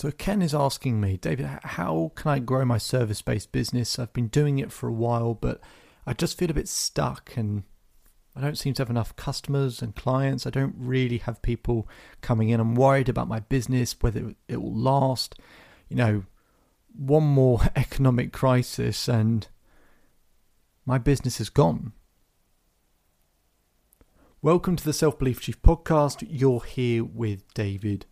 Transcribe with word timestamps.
So 0.00 0.10
Ken 0.10 0.40
is 0.40 0.54
asking 0.54 0.98
me, 0.98 1.18
David, 1.18 1.44
how 1.44 2.12
can 2.14 2.30
I 2.30 2.38
grow 2.38 2.64
my 2.64 2.78
service-based 2.78 3.52
business? 3.52 3.98
I've 3.98 4.14
been 4.14 4.28
doing 4.28 4.58
it 4.58 4.72
for 4.72 4.88
a 4.88 4.94
while, 4.94 5.34
but 5.34 5.60
I 6.06 6.14
just 6.14 6.38
feel 6.38 6.50
a 6.50 6.54
bit 6.54 6.70
stuck 6.70 7.36
and 7.36 7.64
I 8.34 8.40
don't 8.40 8.56
seem 8.56 8.72
to 8.72 8.80
have 8.80 8.88
enough 8.88 9.14
customers 9.16 9.82
and 9.82 9.94
clients. 9.94 10.46
I 10.46 10.50
don't 10.50 10.74
really 10.78 11.18
have 11.18 11.42
people 11.42 11.86
coming 12.22 12.48
in. 12.48 12.60
I'm 12.60 12.74
worried 12.74 13.10
about 13.10 13.28
my 13.28 13.40
business, 13.40 13.94
whether 14.00 14.32
it 14.48 14.62
will 14.62 14.74
last. 14.74 15.34
You 15.90 15.96
know, 15.96 16.24
one 16.96 17.24
more 17.24 17.60
economic 17.76 18.32
crisis 18.32 19.06
and 19.06 19.48
my 20.86 20.96
business 20.96 21.42
is 21.42 21.50
gone. 21.50 21.92
Welcome 24.40 24.76
to 24.76 24.84
the 24.84 24.94
Self 24.94 25.18
Belief 25.18 25.42
Chief 25.42 25.60
podcast. 25.60 26.26
You're 26.26 26.64
here 26.64 27.04
with 27.04 27.52
David 27.52 28.06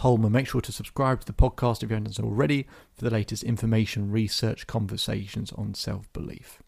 Hulman. 0.00 0.32
Make 0.32 0.48
sure 0.48 0.60
to 0.60 0.72
subscribe 0.72 1.20
to 1.20 1.26
the 1.26 1.32
podcast 1.32 1.82
if 1.82 1.90
you 1.90 1.94
haven't 1.94 2.04
done 2.04 2.12
so 2.12 2.24
already 2.24 2.66
for 2.92 3.04
the 3.04 3.10
latest 3.10 3.42
information, 3.42 4.10
research, 4.10 4.66
conversations 4.66 5.52
on 5.52 5.74
self 5.74 6.12
belief. 6.12 6.62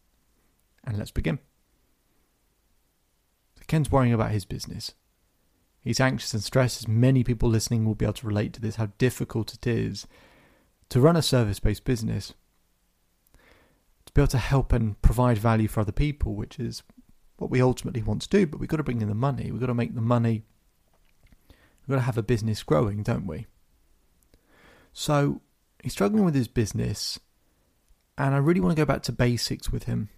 And 0.85 0.99
let's 0.99 1.11
begin. 1.11 1.39
Ken's 3.67 3.91
worrying 3.91 4.13
about 4.13 4.33
his 4.33 4.45
business. 4.45 4.95
He's 5.81 6.01
anxious 6.01 6.35
and 6.35 6.43
stressed, 6.43 6.83
as 6.83 6.89
many 6.89 7.25
people 7.25 7.49
listening 7.49 7.85
will 7.85 7.95
be 7.95 8.05
able 8.05 8.13
to 8.15 8.27
relate 8.27 8.53
to 8.53 8.61
this, 8.61 8.77
how 8.77 8.91
difficult 8.99 9.55
it 9.55 9.67
is 9.67 10.07
to 10.91 11.01
run 11.01 11.17
a 11.17 11.23
service 11.23 11.59
based 11.59 11.85
business, 11.85 12.35
to 14.05 14.13
be 14.13 14.21
able 14.21 14.29
to 14.29 14.39
help 14.39 14.73
and 14.73 15.01
provide 15.01 15.39
value 15.39 15.69
for 15.69 15.81
other 15.81 15.91
people, 15.91 16.35
which 16.35 16.61
is 16.61 16.83
what 17.39 17.51
we 17.51 17.63
ultimately 17.63 18.03
want 18.03 18.23
to 18.23 18.29
do, 18.29 18.47
but 18.47 18.61
we've 18.61 18.69
got 18.69 18.77
to 18.77 18.83
bring 18.83 19.01
in 19.01 19.09
the 19.09 19.15
money. 19.15 19.51
We've 19.51 19.61
got 19.61 19.67
to 19.69 19.75
make 19.75 19.95
the 19.95 20.01
money. 20.03 20.45
Got 21.93 21.99
to 21.99 22.05
have 22.05 22.17
a 22.17 22.23
business 22.23 22.63
growing, 22.63 23.03
don't 23.03 23.27
we? 23.27 23.45
So 24.95 25.43
he's 25.83 25.93
struggling 25.93 26.25
with 26.25 26.35
his 26.35 26.49
business, 26.49 27.21
and 28.17 28.35
I 28.35 28.39
really 28.39 28.61
want 28.61 28.75
to 28.75 28.81
go 28.81 28.87
back 28.87 29.03
to 29.03 29.13
basics 29.13 29.71
with 29.71 29.83
him. 29.83 30.09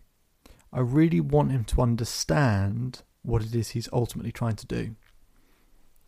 I 0.73 0.79
really 0.79 1.19
want 1.19 1.51
him 1.51 1.65
to 1.65 1.81
understand 1.81 3.03
what 3.23 3.43
it 3.43 3.57
is 3.57 3.71
he's 3.71 3.89
ultimately 3.93 4.31
trying 4.31 4.55
to 4.55 4.67
do. 4.69 4.95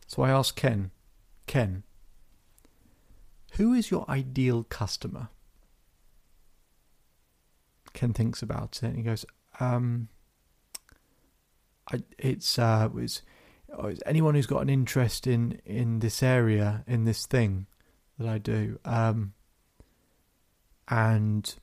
So 0.06 0.22
I 0.22 0.31
asked 0.31 0.55
Ken, 0.55 0.92
Ken, 1.48 1.83
who 3.55 3.75
is 3.75 3.91
your 3.91 4.09
ideal 4.09 4.62
customer? 4.62 5.31
Ken 7.92 8.12
thinks 8.12 8.41
about 8.41 8.77
it 8.84 8.87
and 8.87 8.97
he 8.98 9.03
goes, 9.03 9.27
um, 9.59 10.11
I, 11.91 12.05
it's, 12.19 12.56
uh, 12.56 12.89
it's 12.94 13.22
anyone 14.05 14.34
who's 14.34 14.47
got 14.47 14.62
an 14.62 14.70
interest 14.70 15.27
in, 15.27 15.61
in 15.64 16.00
this 16.00 16.22
area, 16.22 16.84
in 16.86 17.05
this 17.05 17.27
thing 17.27 17.67
that 18.19 18.28
I 18.28 18.39
do, 18.39 18.78
um, 18.84 19.34
and 20.89 21.55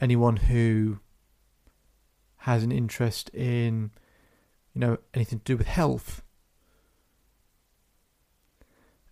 anyone 0.00 0.36
who 0.36 1.00
has 2.38 2.62
an 2.62 2.72
interest 2.72 3.30
in 3.30 3.90
you 4.74 4.80
know, 4.80 4.98
anything 5.14 5.38
to 5.38 5.44
do 5.44 5.56
with 5.56 5.68
health? 5.68 6.22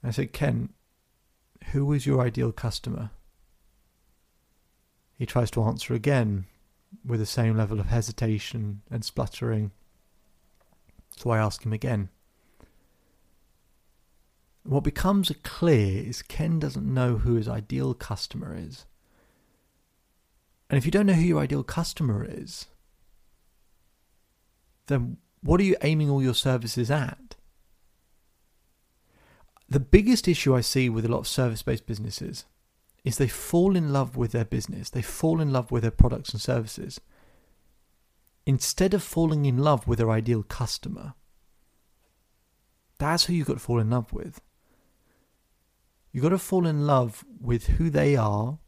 And 0.02 0.08
I 0.08 0.12
said, 0.12 0.32
Ken, 0.32 0.70
who 1.70 1.92
is 1.92 2.06
your 2.06 2.20
ideal 2.20 2.52
customer? 2.52 3.10
He 5.16 5.24
tries 5.24 5.50
to 5.52 5.62
answer 5.62 5.94
again 5.94 6.46
with 7.06 7.20
the 7.20 7.26
same 7.26 7.56
level 7.56 7.78
of 7.78 7.86
hesitation 7.86 8.82
and 8.90 9.04
spluttering. 9.04 9.70
So 11.16 11.30
I 11.30 11.38
ask 11.38 11.64
him 11.64 11.72
again. 11.72 12.08
What 14.64 14.84
becomes 14.84 15.32
clear 15.42 16.04
is 16.04 16.22
Ken 16.22 16.58
doesn't 16.58 16.86
know 16.86 17.18
who 17.18 17.34
his 17.34 17.48
ideal 17.48 17.94
customer 17.94 18.56
is. 18.56 18.86
And 20.70 20.78
if 20.78 20.84
you 20.84 20.90
don't 20.90 21.06
know 21.06 21.12
who 21.12 21.22
your 21.22 21.40
ideal 21.40 21.64
customer 21.64 22.24
is, 22.28 22.66
then 24.86 25.18
what 25.42 25.60
are 25.60 25.64
you 25.64 25.76
aiming 25.82 26.08
all 26.08 26.22
your 26.22 26.34
services 26.34 26.90
at? 26.90 27.36
The 29.68 29.80
biggest 29.80 30.28
issue 30.28 30.54
I 30.54 30.60
see 30.60 30.88
with 30.88 31.04
a 31.04 31.08
lot 31.08 31.18
of 31.18 31.28
service 31.28 31.62
based 31.62 31.86
businesses 31.86 32.44
is 33.04 33.16
they 33.16 33.28
fall 33.28 33.74
in 33.74 33.92
love 33.92 34.16
with 34.16 34.32
their 34.32 34.44
business, 34.44 34.90
they 34.90 35.02
fall 35.02 35.40
in 35.40 35.52
love 35.52 35.72
with 35.72 35.82
their 35.82 35.90
products 35.90 36.30
and 36.32 36.40
services, 36.40 37.00
instead 38.46 38.94
of 38.94 39.02
falling 39.02 39.44
in 39.44 39.58
love 39.58 39.86
with 39.86 39.98
their 39.98 40.10
ideal 40.10 40.42
customer. 40.42 41.14
That's 42.98 43.24
who 43.24 43.32
you've 43.32 43.46
got 43.46 43.54
to 43.54 43.58
fall 43.60 43.78
in 43.78 43.90
love 43.90 44.12
with. 44.12 44.40
You've 46.12 46.22
got 46.22 46.30
to 46.30 46.38
fall 46.38 46.66
in 46.66 46.86
love 46.86 47.24
with 47.40 47.66
who 47.66 47.90
they 47.90 48.16
are, 48.16 48.58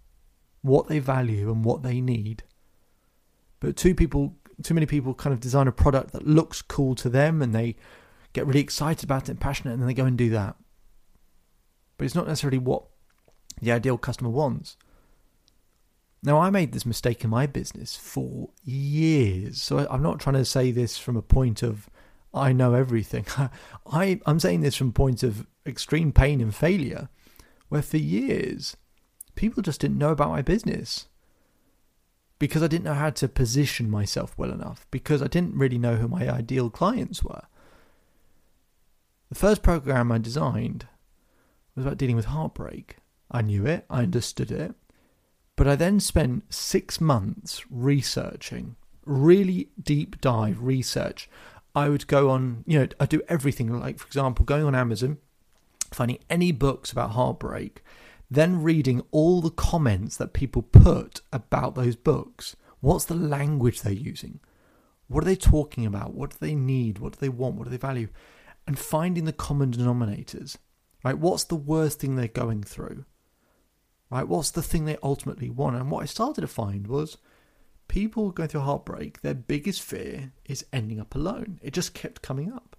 what 0.63 0.89
they 0.89 0.99
value, 0.99 1.51
and 1.51 1.65
what 1.65 1.83
they 1.83 2.01
need. 2.01 2.43
But 3.61 3.77
two 3.77 3.95
people 3.95 4.37
too 4.63 4.75
many 4.75 4.87
people 4.87 5.15
kind 5.15 5.33
of 5.33 5.41
design 5.41 5.67
a 5.67 5.73
product 5.73 6.13
that 6.13 6.27
looks 6.27 6.63
cool 6.63 6.95
to 6.97 7.09
them 7.09 7.43
and 7.43 7.55
they 7.55 7.77
get 8.33 8.47
really 8.47 8.61
excited 8.61 9.05
about 9.05 9.25
it 9.25 9.31
and 9.31 9.41
passionate 9.41 9.73
and 9.73 9.83
then 9.83 9.87
they 9.87 9.95
go 9.95 10.05
and 10.05 10.17
do 10.17 10.31
that. 10.31 10.57
But 11.97 12.05
it's 12.05 12.15
not 12.15 12.27
necessarily 12.27 12.59
what 12.59 12.85
the 13.61 13.73
ideal 13.73 13.99
customer 13.99 14.31
wants. 14.31 14.77
Now, 16.25 16.41
I 16.41 16.49
made 16.49 16.73
this 16.73 16.87
mistake 16.87 17.23
in 17.23 17.29
my 17.29 17.47
business 17.47 17.97
for 17.97 18.49
years. 18.65 19.61
So 19.61 19.87
I'm 19.91 20.03
not 20.03 20.21
trying 20.21 20.37
to 20.37 20.45
say 20.45 20.71
this 20.71 20.97
from 20.97 21.19
a 21.19 21.23
point 21.23 21.63
of 21.63 21.91
I 22.33 22.53
know 22.53 22.73
everything. 22.73 23.27
I, 23.87 24.21
I'm 24.25 24.41
saying 24.41 24.63
this 24.63 24.75
from 24.75 24.89
a 24.89 24.93
point 24.93 25.23
of 25.23 25.47
extreme 25.67 26.13
pain 26.13 26.41
and 26.41 26.55
failure, 26.55 27.11
where 27.69 27.83
for 27.83 27.99
years, 27.99 28.75
people 29.35 29.63
just 29.63 29.83
didn't 29.83 29.99
know 29.99 30.11
about 30.11 30.31
my 30.31 30.41
business 30.41 31.09
because 32.39 32.63
I 32.63 32.69
didn't 32.69 32.85
know 32.85 32.95
how 32.95 33.11
to 33.11 33.29
position 33.29 33.91
myself 33.91 34.35
well 34.37 34.51
enough, 34.51 34.87
because 34.91 35.23
I 35.23 35.27
didn't 35.27 35.57
really 35.57 35.79
know 35.79 35.97
who 35.97 36.09
my 36.09 36.29
ideal 36.29 36.71
clients 36.71 37.23
were. 37.23 37.43
The 39.29 39.35
first 39.37 39.63
program 39.63 40.11
I 40.11 40.19
designed 40.19 40.89
was 41.77 41.85
about 41.85 41.99
dealing 41.99 42.17
with 42.17 42.27
heartbreak. 42.27 42.97
I 43.31 43.43
knew 43.43 43.67
it, 43.67 43.85
I 43.89 44.03
understood 44.03 44.51
it, 44.51 44.75
but 45.57 45.69
I 45.69 45.77
then 45.77 46.01
spent 46.01 46.53
six 46.53 47.01
months 47.01 47.65
researching, 47.71 48.77
really 49.05 49.69
deep 49.81 50.21
dive 50.21 50.61
research. 50.61 51.29
I 51.75 51.89
would 51.89 52.07
go 52.07 52.31
on, 52.31 52.65
you 52.67 52.81
know, 52.81 52.89
I 53.01 53.07
do 53.07 53.23
everything, 53.29 53.81
like, 53.81 53.99
for 53.99 54.07
example, 54.07 54.45
going 54.45 54.65
on 54.65 54.75
Amazon, 54.75 55.19
finding 55.93 56.19
any 56.29 56.53
books 56.53 56.93
about 56.93 57.11
heartbreak, 57.11 57.83
then 58.31 58.63
reading 58.63 59.03
all 59.11 59.41
the 59.41 59.51
comments 59.51 60.17
that 60.17 60.33
people 60.33 60.63
put 60.63 61.21
about 61.33 61.75
those 61.75 61.97
books. 61.97 62.57
What's 62.81 63.05
the 63.05 63.15
language 63.15 63.83
they're 63.83 63.93
using? 63.93 64.41
What 65.09 65.23
are 65.23 65.27
they 65.27 65.37
talking 65.37 65.87
about? 65.87 66.15
What 66.15 66.31
do 66.31 66.37
they 66.41 66.55
need? 66.55 66.99
What 66.99 67.13
do 67.13 67.19
they 67.21 67.29
want? 67.29 67.57
What 67.57 67.65
do 67.65 67.71
they 67.71 67.77
value? 67.77 68.09
And 68.67 68.79
finding 68.79 69.25
the 69.25 69.33
common 69.33 69.73
denominators. 69.73 70.57
Right? 71.05 71.19
What's 71.19 71.45
the 71.45 71.55
worst 71.55 72.01
thing 72.01 72.17
they're 72.17 72.29
going 72.29 72.63
through? 72.63 73.05
Right? 74.11 74.29
What's 74.29 74.51
the 74.51 74.63
thing 74.63 74.85
they 74.85 74.99
ultimately 75.03 75.51
want? 75.51 75.77
And 75.77 75.91
what 75.91 76.03
I 76.03 76.07
started 76.07 76.43
to 76.43 76.47
find 76.47 76.87
was 76.87 77.17
people 77.89 78.31
going 78.31 78.49
through 78.49 78.61
heartbreak, 78.61 79.23
their 79.23 79.35
biggest 79.35 79.83
fear 79.83 80.33
is 80.45 80.67
ending 80.73 81.01
up 81.01 81.15
alone. 81.15 81.59
It 81.63 81.73
just 81.73 81.95
kept 81.95 82.23
coming 82.23 82.53
up. 82.53 82.77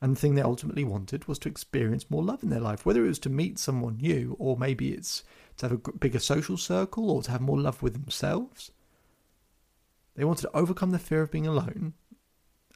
And 0.00 0.16
the 0.16 0.20
thing 0.20 0.34
they 0.34 0.42
ultimately 0.42 0.82
wanted 0.82 1.28
was 1.28 1.38
to 1.40 1.48
experience 1.48 2.10
more 2.10 2.24
love 2.24 2.42
in 2.42 2.50
their 2.50 2.60
life, 2.60 2.84
whether 2.84 3.04
it 3.04 3.08
was 3.08 3.20
to 3.20 3.30
meet 3.30 3.58
someone 3.58 3.98
new 3.98 4.36
or 4.40 4.56
maybe 4.56 4.92
it's 4.92 5.22
to 5.58 5.68
have 5.68 5.72
a 5.72 5.92
bigger 5.92 6.18
social 6.18 6.56
circle 6.56 7.08
or 7.08 7.22
to 7.22 7.30
have 7.30 7.40
more 7.40 7.60
love 7.60 7.82
with 7.82 7.92
themselves. 7.92 8.72
They 10.16 10.24
wanted 10.24 10.42
to 10.42 10.56
overcome 10.56 10.90
the 10.90 10.98
fear 10.98 11.22
of 11.22 11.30
being 11.30 11.46
alone 11.46 11.94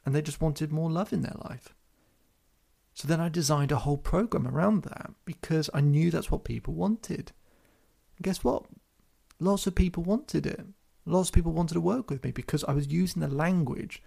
and 0.05 0.15
they 0.15 0.21
just 0.21 0.39
wanted 0.39 0.71
more 0.71 0.89
love 0.89 1.11
in 1.11 1.21
their 1.21 1.35
life. 1.43 1.75
So 2.97 3.07
then 3.07 3.19
I 3.19 3.29
designed 3.29 3.71
a 3.71 3.77
whole 3.77 3.97
program 3.97 4.47
around 4.47 4.81
that 4.81 5.11
because 5.23 5.69
I 5.71 5.81
knew 5.81 6.09
that's 6.09 6.31
what 6.31 6.43
people 6.43 6.73
wanted. 6.73 7.31
And 8.17 8.23
guess 8.23 8.43
what? 8.43 8.65
Lots 9.39 9.67
of 9.67 9.75
people 9.75 10.01
wanted 10.01 10.47
it. 10.47 10.65
Lots 11.05 11.29
of 11.29 11.35
people 11.35 11.51
wanted 11.51 11.75
to 11.75 11.79
work 11.79 12.09
with 12.09 12.23
me 12.23 12.31
because 12.31 12.63
I 12.63 12.71
was 12.71 12.87
using 12.87 13.21
the 13.21 13.27
language 13.27 14.01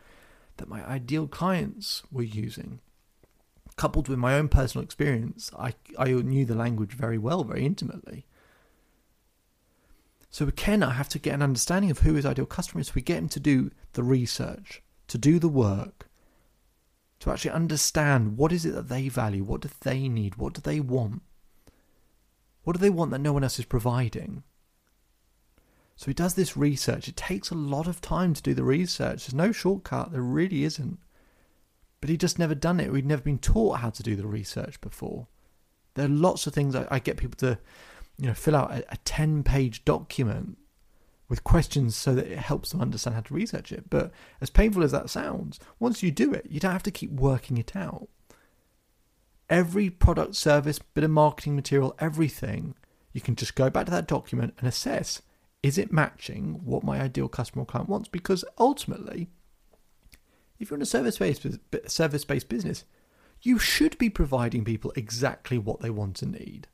that 0.56 0.68
my 0.68 0.84
ideal 0.84 1.28
clients 1.28 2.02
were 2.10 2.24
using 2.24 2.80
coupled 3.76 4.08
with 4.08 4.18
my 4.18 4.34
own 4.34 4.48
personal 4.48 4.84
experience, 4.84 5.50
I, 5.58 5.72
I 5.96 6.10
knew 6.10 6.44
the 6.44 6.54
language 6.54 6.92
very 6.92 7.16
well, 7.16 7.44
very 7.44 7.64
intimately. 7.64 8.26
So 10.30 10.50
Ken, 10.50 10.82
I 10.82 10.94
have 10.94 11.08
to 11.10 11.18
get 11.18 11.32
an 11.32 11.42
understanding 11.42 11.90
of 11.90 12.00
who 12.00 12.14
his 12.14 12.26
ideal 12.26 12.44
customer 12.44 12.80
is. 12.82 12.94
We 12.94 13.02
get 13.02 13.16
him 13.16 13.30
to 13.30 13.40
do 13.40 13.70
the 13.94 14.02
research, 14.02 14.82
to 15.06 15.16
do 15.16 15.38
the 15.38 15.48
work, 15.48 16.09
to 17.20 17.30
actually 17.30 17.50
understand 17.50 18.36
what 18.36 18.52
is 18.52 18.64
it 18.64 18.74
that 18.74 18.88
they 18.88 19.08
value, 19.08 19.44
what 19.44 19.60
do 19.60 19.68
they 19.80 20.08
need, 20.08 20.36
what 20.36 20.54
do 20.54 20.60
they 20.60 20.80
want, 20.80 21.22
what 22.64 22.74
do 22.74 22.78
they 22.78 22.90
want 22.90 23.10
that 23.10 23.20
no 23.20 23.32
one 23.32 23.44
else 23.44 23.58
is 23.58 23.64
providing. 23.64 24.42
So 25.96 26.06
he 26.06 26.14
does 26.14 26.32
this 26.32 26.56
research. 26.56 27.08
It 27.08 27.16
takes 27.16 27.50
a 27.50 27.54
lot 27.54 27.86
of 27.86 28.00
time 28.00 28.32
to 28.32 28.42
do 28.42 28.54
the 28.54 28.64
research. 28.64 29.26
There's 29.26 29.34
no 29.34 29.52
shortcut. 29.52 30.12
There 30.12 30.22
really 30.22 30.64
isn't. 30.64 30.98
But 32.00 32.08
he'd 32.08 32.20
just 32.20 32.38
never 32.38 32.54
done 32.54 32.80
it, 32.80 32.90
he'd 32.90 33.04
never 33.04 33.20
been 33.20 33.38
taught 33.38 33.80
how 33.80 33.90
to 33.90 34.02
do 34.02 34.16
the 34.16 34.26
research 34.26 34.80
before. 34.80 35.26
There 35.94 36.06
are 36.06 36.08
lots 36.08 36.46
of 36.46 36.54
things 36.54 36.74
I, 36.74 36.86
I 36.90 36.98
get 37.00 37.18
people 37.18 37.36
to, 37.40 37.58
you 38.16 38.28
know, 38.28 38.34
fill 38.34 38.56
out 38.56 38.70
a, 38.70 38.92
a 38.92 38.96
10 39.04 39.42
page 39.42 39.84
document 39.84 40.56
with 41.30 41.44
questions 41.44 41.96
so 41.96 42.12
that 42.14 42.26
it 42.26 42.38
helps 42.38 42.70
them 42.70 42.80
understand 42.80 43.14
how 43.14 43.22
to 43.22 43.32
research 43.32 43.70
it. 43.70 43.88
But 43.88 44.10
as 44.40 44.50
painful 44.50 44.82
as 44.82 44.90
that 44.90 45.08
sounds, 45.08 45.60
once 45.78 46.02
you 46.02 46.10
do 46.10 46.34
it, 46.34 46.46
you 46.50 46.58
don't 46.58 46.72
have 46.72 46.82
to 46.82 46.90
keep 46.90 47.12
working 47.12 47.56
it 47.56 47.76
out. 47.76 48.08
Every 49.48 49.88
product, 49.88 50.34
service, 50.34 50.80
bit 50.80 51.04
of 51.04 51.10
marketing 51.10 51.54
material, 51.54 51.94
everything, 52.00 52.74
you 53.12 53.20
can 53.20 53.36
just 53.36 53.54
go 53.54 53.70
back 53.70 53.86
to 53.86 53.92
that 53.92 54.08
document 54.08 54.54
and 54.58 54.68
assess 54.68 55.22
is 55.62 55.76
it 55.78 55.92
matching 55.92 56.60
what 56.64 56.82
my 56.82 57.00
ideal 57.00 57.28
customer 57.28 57.62
or 57.62 57.66
client 57.66 57.88
wants? 57.88 58.08
Because 58.08 58.44
ultimately, 58.58 59.28
if 60.58 60.70
you're 60.70 60.78
in 60.78 60.82
a 60.82 60.86
service 60.86 61.18
based 61.18 61.46
service 61.86 62.24
based 62.24 62.48
business, 62.48 62.84
you 63.42 63.58
should 63.58 63.96
be 63.98 64.08
providing 64.08 64.64
people 64.64 64.92
exactly 64.96 65.58
what 65.58 65.80
they 65.80 65.90
want 65.90 66.22
and 66.22 66.32
need. 66.32 66.66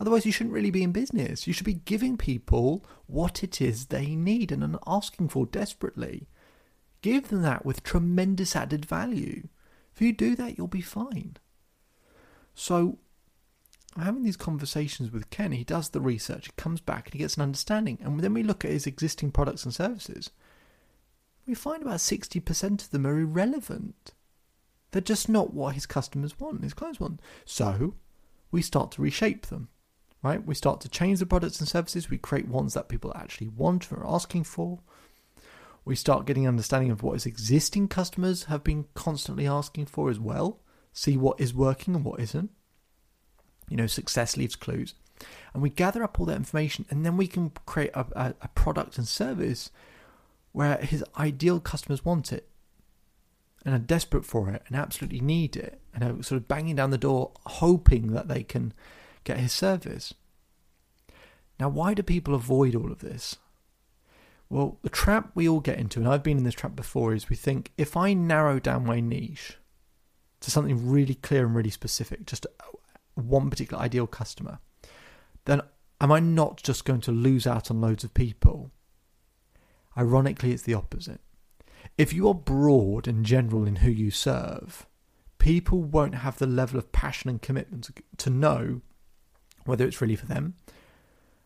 Otherwise, 0.00 0.24
you 0.24 0.32
shouldn't 0.32 0.54
really 0.54 0.70
be 0.70 0.82
in 0.82 0.92
business. 0.92 1.46
You 1.46 1.52
should 1.52 1.66
be 1.66 1.74
giving 1.74 2.16
people 2.16 2.84
what 3.06 3.42
it 3.42 3.60
is 3.60 3.86
they 3.86 4.14
need 4.14 4.52
and 4.52 4.62
are 4.62 4.80
asking 4.86 5.28
for 5.28 5.46
desperately. 5.46 6.28
Give 7.02 7.28
them 7.28 7.42
that 7.42 7.64
with 7.64 7.82
tremendous 7.82 8.54
added 8.54 8.84
value. 8.84 9.48
If 9.94 10.00
you 10.00 10.12
do 10.12 10.36
that, 10.36 10.56
you'll 10.56 10.68
be 10.68 10.80
fine. 10.80 11.36
So, 12.54 12.98
I'm 13.96 14.04
having 14.04 14.22
these 14.22 14.36
conversations 14.36 15.10
with 15.10 15.30
Ken, 15.30 15.50
he 15.50 15.64
does 15.64 15.88
the 15.88 16.00
research, 16.00 16.46
he 16.46 16.52
comes 16.56 16.80
back 16.80 17.06
and 17.06 17.14
he 17.14 17.18
gets 17.18 17.36
an 17.36 17.42
understanding. 17.42 17.98
And 18.00 18.20
then 18.20 18.34
we 18.34 18.44
look 18.44 18.64
at 18.64 18.70
his 18.70 18.86
existing 18.86 19.32
products 19.32 19.64
and 19.64 19.74
services. 19.74 20.30
We 21.46 21.54
find 21.54 21.82
about 21.82 21.96
60% 21.96 22.82
of 22.82 22.90
them 22.90 23.06
are 23.06 23.18
irrelevant. 23.18 24.12
They're 24.92 25.02
just 25.02 25.28
not 25.28 25.52
what 25.52 25.74
his 25.74 25.86
customers 25.86 26.38
want, 26.38 26.62
his 26.62 26.74
clients 26.74 27.00
want. 27.00 27.20
So 27.44 27.94
we 28.52 28.62
start 28.62 28.92
to 28.92 29.02
reshape 29.02 29.46
them 29.46 29.68
right? 30.22 30.44
We 30.44 30.54
start 30.54 30.80
to 30.82 30.88
change 30.88 31.18
the 31.18 31.26
products 31.26 31.60
and 31.60 31.68
services. 31.68 32.10
We 32.10 32.18
create 32.18 32.48
ones 32.48 32.74
that 32.74 32.88
people 32.88 33.12
actually 33.14 33.48
want 33.48 33.90
or 33.92 33.98
are 33.98 34.14
asking 34.14 34.44
for. 34.44 34.80
We 35.84 35.96
start 35.96 36.26
getting 36.26 36.44
an 36.44 36.50
understanding 36.50 36.90
of 36.90 37.02
what 37.02 37.14
his 37.14 37.26
existing 37.26 37.88
customers 37.88 38.44
have 38.44 38.62
been 38.62 38.86
constantly 38.94 39.46
asking 39.46 39.86
for 39.86 40.10
as 40.10 40.18
well. 40.18 40.60
See 40.92 41.16
what 41.16 41.40
is 41.40 41.54
working 41.54 41.94
and 41.94 42.04
what 42.04 42.20
isn't. 42.20 42.50
You 43.68 43.76
know, 43.76 43.86
success 43.86 44.36
leaves 44.36 44.56
clues. 44.56 44.94
And 45.52 45.62
we 45.62 45.70
gather 45.70 46.02
up 46.02 46.18
all 46.18 46.26
that 46.26 46.36
information 46.36 46.84
and 46.90 47.04
then 47.04 47.16
we 47.16 47.26
can 47.26 47.52
create 47.66 47.90
a, 47.94 48.06
a, 48.12 48.34
a 48.42 48.48
product 48.48 48.98
and 48.98 49.08
service 49.08 49.70
where 50.52 50.78
his 50.78 51.04
ideal 51.16 51.60
customers 51.60 52.04
want 52.04 52.32
it 52.32 52.48
and 53.64 53.74
are 53.74 53.78
desperate 53.78 54.24
for 54.24 54.48
it 54.50 54.62
and 54.66 54.76
absolutely 54.76 55.20
need 55.20 55.56
it 55.56 55.80
and 55.94 56.04
are 56.04 56.22
sort 56.22 56.40
of 56.40 56.48
banging 56.48 56.76
down 56.76 56.90
the 56.90 56.98
door 56.98 57.32
hoping 57.46 58.12
that 58.12 58.28
they 58.28 58.42
can 58.42 58.72
get 59.28 59.38
his 59.38 59.52
service. 59.52 60.14
Now, 61.60 61.68
why 61.68 61.94
do 61.94 62.02
people 62.02 62.34
avoid 62.34 62.74
all 62.74 62.90
of 62.90 63.00
this? 63.00 63.36
Well, 64.50 64.78
the 64.82 64.88
trap 64.88 65.30
we 65.34 65.48
all 65.48 65.60
get 65.60 65.78
into, 65.78 66.00
and 66.00 66.08
I've 66.08 66.22
been 66.22 66.38
in 66.38 66.44
this 66.44 66.54
trap 66.54 66.74
before, 66.74 67.12
is 67.12 67.28
we 67.28 67.36
think 67.36 67.72
if 67.76 67.96
I 67.96 68.14
narrow 68.14 68.58
down 68.58 68.86
my 68.86 69.00
niche 69.00 69.58
to 70.40 70.50
something 70.50 70.90
really 70.90 71.14
clear 71.14 71.44
and 71.44 71.54
really 71.54 71.70
specific, 71.70 72.26
just 72.26 72.46
one 73.14 73.50
particular 73.50 73.82
ideal 73.82 74.06
customer, 74.06 74.58
then 75.44 75.60
am 76.00 76.12
I 76.12 76.20
not 76.20 76.62
just 76.62 76.84
going 76.84 77.00
to 77.02 77.12
lose 77.12 77.46
out 77.46 77.70
on 77.70 77.80
loads 77.80 78.04
of 78.04 78.14
people? 78.14 78.70
Ironically, 79.96 80.52
it's 80.52 80.62
the 80.62 80.74
opposite. 80.74 81.20
If 81.98 82.12
you 82.12 82.28
are 82.28 82.34
broad 82.34 83.08
and 83.08 83.26
general 83.26 83.66
in 83.66 83.76
who 83.76 83.90
you 83.90 84.10
serve, 84.10 84.86
people 85.38 85.82
won't 85.82 86.14
have 86.16 86.38
the 86.38 86.46
level 86.46 86.78
of 86.78 86.92
passion 86.92 87.28
and 87.28 87.42
commitment 87.42 87.90
to 88.16 88.30
know 88.30 88.80
whether 89.68 89.86
it's 89.86 90.00
really 90.00 90.16
for 90.16 90.26
them. 90.26 90.54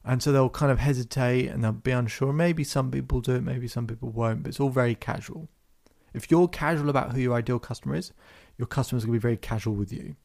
And 0.04 0.22
so 0.22 0.32
they'll 0.32 0.50
kind 0.50 0.72
of 0.72 0.78
hesitate 0.78 1.48
and 1.48 1.62
they'll 1.62 1.72
be 1.72 1.90
unsure. 1.90 2.32
Maybe 2.32 2.64
some 2.64 2.90
people 2.90 3.20
do 3.20 3.36
it, 3.36 3.42
maybe 3.42 3.68
some 3.68 3.86
people 3.86 4.10
won't, 4.10 4.42
but 4.42 4.50
it's 4.50 4.60
all 4.60 4.70
very 4.70 4.94
casual. 4.94 5.48
If 6.14 6.30
you're 6.30 6.48
casual 6.48 6.90
about 6.90 7.12
who 7.12 7.20
your 7.20 7.34
ideal 7.34 7.58
customer 7.58 7.94
is, 7.94 8.12
your 8.58 8.66
customers 8.66 9.04
are 9.04 9.06
going 9.06 9.18
to 9.18 9.20
be 9.20 9.28
very 9.28 9.36
casual 9.36 9.74
with 9.74 9.92
you. 9.92 10.16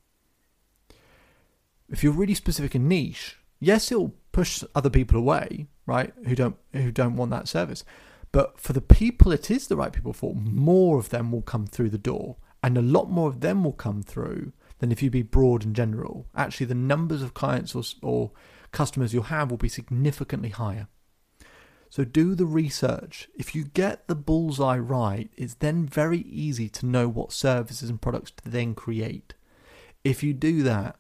If 1.90 2.04
you're 2.04 2.14
really 2.14 2.34
specific 2.34 2.76
and 2.76 2.90
niche, 2.90 3.38
yes, 3.60 3.92
it'll 3.92 4.16
push 4.32 4.64
other 4.76 4.90
people 4.90 5.18
away, 5.18 5.68
right? 5.86 6.14
Who 6.26 6.36
don't 6.36 6.58
who 6.74 6.92
don't 6.92 7.16
want 7.16 7.32
that 7.32 7.48
service. 7.48 7.86
But 8.32 8.60
for 8.60 8.74
the 8.74 8.82
people 8.82 9.32
it 9.32 9.50
is 9.50 9.68
the 9.68 9.78
right 9.78 9.94
people 9.94 10.12
for, 10.12 10.36
more 10.36 10.98
of 10.98 11.10
them 11.10 11.32
will 11.32 11.42
come 11.42 11.66
through 11.66 11.90
the 11.90 11.98
door. 11.98 12.36
And 12.62 12.78
a 12.78 12.82
lot 12.82 13.10
more 13.10 13.30
of 13.30 13.40
them 13.40 13.64
will 13.64 13.72
come 13.72 14.04
through 14.04 14.52
than 14.80 14.92
if 14.92 15.02
you 15.02 15.10
be 15.10 15.24
broad 15.24 15.66
and 15.66 15.76
general. 15.76 16.28
Actually, 16.36 16.68
the 16.68 16.76
numbers 16.76 17.22
of 17.22 17.34
clients 17.34 17.76
or, 17.76 17.84
or 18.02 18.32
customers 18.72 19.14
you'll 19.14 19.24
have 19.24 19.50
will 19.50 19.58
be 19.58 19.70
significantly 19.70 20.50
higher. 20.50 20.88
So 21.90 22.04
do 22.04 22.36
the 22.36 22.46
research. 22.46 23.30
If 23.36 23.56
you 23.56 23.64
get 23.64 24.08
the 24.08 24.16
bullseye 24.16 24.78
right, 24.78 25.30
it's 25.36 25.56
then 25.56 25.86
very 25.86 26.20
easy 26.20 26.70
to 26.70 26.86
know 26.86 27.08
what 27.08 27.32
services 27.32 27.90
and 27.90 28.02
products 28.02 28.32
to 28.44 28.50
then 28.50 28.76
create. 28.76 29.34
If 30.04 30.22
you 30.22 30.34
do 30.34 30.64
that, 30.64 30.98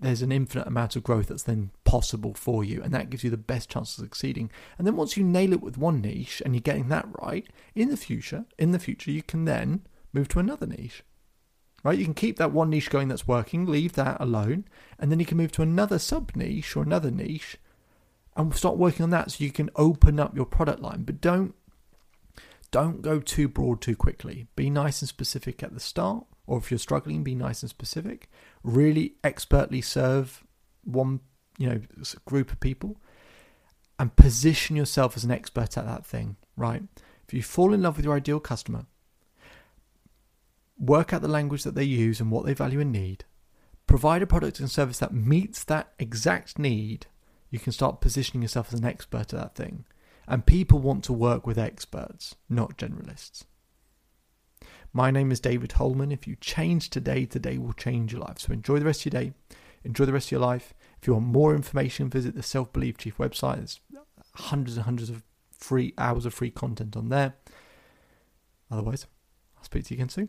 there's 0.00 0.22
an 0.22 0.32
infinite 0.32 0.66
amount 0.66 0.96
of 0.96 1.02
growth 1.02 1.28
that's 1.28 1.42
then 1.42 1.70
possible 1.84 2.34
for 2.34 2.64
you, 2.64 2.82
and 2.82 2.92
that 2.94 3.10
gives 3.10 3.24
you 3.24 3.30
the 3.30 3.36
best 3.36 3.68
chance 3.68 3.96
of 3.96 4.04
succeeding. 4.04 4.50
And 4.78 4.86
then 4.86 4.96
once 4.96 5.16
you 5.16 5.24
nail 5.24 5.52
it 5.52 5.62
with 5.62 5.76
one 5.76 6.00
niche 6.00 6.40
and 6.44 6.54
you're 6.54 6.60
getting 6.60 6.88
that 6.88 7.06
right, 7.20 7.46
in 7.74 7.90
the 7.90 7.96
future, 7.96 8.46
in 8.58 8.72
the 8.72 8.78
future, 8.78 9.10
you 9.10 9.22
can 9.22 9.44
then 9.44 9.86
move 10.12 10.28
to 10.28 10.38
another 10.38 10.66
niche 10.66 11.02
right? 11.84 11.98
You 11.98 12.04
can 12.04 12.14
keep 12.14 12.38
that 12.38 12.50
one 12.50 12.70
niche 12.70 12.90
going 12.90 13.08
that's 13.08 13.28
working, 13.28 13.66
leave 13.66 13.92
that 13.92 14.16
alone, 14.20 14.64
and 14.98 15.12
then 15.12 15.20
you 15.20 15.26
can 15.26 15.36
move 15.36 15.52
to 15.52 15.62
another 15.62 16.00
sub 16.00 16.34
niche 16.34 16.74
or 16.74 16.82
another 16.82 17.10
niche 17.10 17.58
and 18.36 18.52
start 18.54 18.76
working 18.76 19.04
on 19.04 19.10
that 19.10 19.30
so 19.30 19.44
you 19.44 19.52
can 19.52 19.70
open 19.76 20.18
up 20.18 20.34
your 20.34 20.46
product 20.46 20.80
line. 20.80 21.04
But 21.04 21.20
don't 21.20 21.54
don't 22.70 23.02
go 23.02 23.20
too 23.20 23.46
broad 23.46 23.80
too 23.80 23.94
quickly. 23.94 24.48
Be 24.56 24.68
nice 24.68 25.00
and 25.00 25.08
specific 25.08 25.62
at 25.62 25.74
the 25.74 25.78
start, 25.78 26.24
or 26.46 26.58
if 26.58 26.72
you're 26.72 26.78
struggling, 26.78 27.22
be 27.22 27.36
nice 27.36 27.62
and 27.62 27.70
specific. 27.70 28.28
Really 28.64 29.14
expertly 29.22 29.80
serve 29.80 30.42
one, 30.82 31.20
you 31.56 31.68
know, 31.68 31.80
group 32.24 32.50
of 32.50 32.58
people 32.58 32.96
and 33.98 34.16
position 34.16 34.74
yourself 34.74 35.16
as 35.16 35.22
an 35.22 35.30
expert 35.30 35.78
at 35.78 35.86
that 35.86 36.04
thing, 36.04 36.36
right? 36.56 36.82
If 37.28 37.32
you 37.32 37.42
fall 37.42 37.72
in 37.72 37.82
love 37.82 37.96
with 37.96 38.04
your 38.04 38.16
ideal 38.16 38.40
customer, 38.40 38.86
work 40.78 41.12
out 41.12 41.22
the 41.22 41.28
language 41.28 41.62
that 41.64 41.74
they 41.74 41.84
use 41.84 42.20
and 42.20 42.30
what 42.30 42.46
they 42.46 42.54
value 42.54 42.80
and 42.80 42.92
need, 42.92 43.24
provide 43.86 44.22
a 44.22 44.26
product 44.26 44.60
and 44.60 44.70
service 44.70 44.98
that 44.98 45.14
meets 45.14 45.64
that 45.64 45.92
exact 45.98 46.58
need, 46.58 47.06
you 47.50 47.58
can 47.58 47.72
start 47.72 48.00
positioning 48.00 48.42
yourself 48.42 48.72
as 48.72 48.80
an 48.80 48.86
expert 48.86 49.32
at 49.32 49.40
that 49.40 49.54
thing. 49.54 49.84
And 50.26 50.46
people 50.46 50.78
want 50.78 51.04
to 51.04 51.12
work 51.12 51.46
with 51.46 51.58
experts, 51.58 52.34
not 52.48 52.78
generalists. 52.78 53.44
My 54.92 55.10
name 55.10 55.30
is 55.30 55.40
David 55.40 55.72
Hulman. 55.72 56.12
If 56.12 56.26
you 56.26 56.36
change 56.36 56.88
today, 56.88 57.26
today 57.26 57.58
will 57.58 57.72
change 57.72 58.12
your 58.12 58.22
life. 58.22 58.38
So 58.38 58.52
enjoy 58.52 58.78
the 58.78 58.86
rest 58.86 59.04
of 59.04 59.12
your 59.12 59.22
day. 59.22 59.32
Enjoy 59.82 60.04
the 60.04 60.12
rest 60.12 60.28
of 60.28 60.32
your 60.32 60.40
life. 60.40 60.72
If 61.00 61.06
you 61.06 61.14
want 61.14 61.26
more 61.26 61.54
information, 61.54 62.08
visit 62.08 62.34
the 62.34 62.42
Self 62.42 62.72
Belief 62.72 62.96
Chief 62.96 63.18
website. 63.18 63.56
There's 63.56 63.80
hundreds 64.36 64.76
and 64.76 64.84
hundreds 64.84 65.10
of 65.10 65.22
free 65.50 65.92
hours 65.98 66.26
of 66.26 66.32
free 66.32 66.50
content 66.50 66.96
on 66.96 67.08
there. 67.08 67.34
Otherwise, 68.70 69.06
I'll 69.58 69.64
speak 69.64 69.84
to 69.86 69.94
you 69.94 69.98
again 69.98 70.08
soon. 70.08 70.28